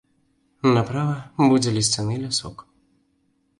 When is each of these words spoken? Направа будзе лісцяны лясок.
Направа 0.77 1.17
будзе 1.53 1.75
лісцяны 1.77 2.19
лясок. 2.25 2.67